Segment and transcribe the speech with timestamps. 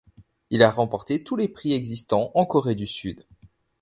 [0.49, 3.23] Il a remporté tous les prix existant en Corée du Sud.